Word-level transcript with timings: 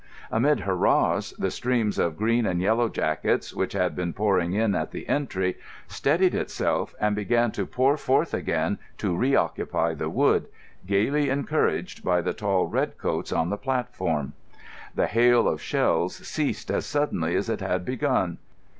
Amid 0.31 0.61
hurrahs 0.61 1.31
the 1.37 1.51
streams 1.51 1.99
of 1.99 2.17
green 2.17 2.47
and 2.47 2.59
yellow 2.59 2.89
jackets, 2.89 3.53
which 3.53 3.73
had 3.73 3.95
been 3.95 4.13
pouring 4.13 4.53
in 4.53 4.73
at 4.73 4.89
the 4.89 5.07
entry, 5.07 5.57
steadied 5.87 6.33
itself 6.33 6.95
and 6.99 7.15
began 7.15 7.51
to 7.51 7.67
pour 7.67 7.97
forth 7.97 8.33
again 8.33 8.79
to 8.97 9.15
reoccupy 9.15 9.93
the 9.93 10.09
wood, 10.09 10.47
gaily 10.87 11.29
encouraged 11.29 12.03
by 12.03 12.19
the 12.19 12.33
tall 12.33 12.65
red 12.65 12.97
coats 12.97 13.31
on 13.31 13.51
the 13.51 13.57
platform. 13.59 14.33
The 14.95 15.05
hail 15.05 15.47
of 15.47 15.61
shells 15.61 16.15
ceased 16.27 16.71
as 16.71 16.87
suddenly 16.87 17.35
as 17.35 17.47
it 17.47 17.59
had 17.61 17.85
begun. 17.85 18.39